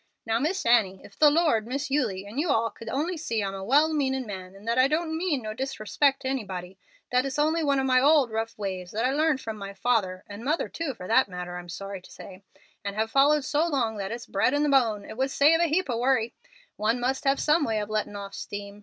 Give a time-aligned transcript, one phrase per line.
[0.25, 3.53] Now, Miss Annie, if the Lord, Miss Eulie, and you all could only see I'm
[3.53, 6.79] a well meanin' man, and that I don't mean no disrespect to anybody;
[7.11, 10.23] that it's only one of my old, rough ways that I learned from my father
[10.25, 12.41] and mother too, for that matter, I'm sorry to say
[12.83, 15.65] and have followed so long that it's bred in the bone, it would save a
[15.67, 16.33] heap of worry.
[16.77, 18.79] One must have some way of lettin' off steam.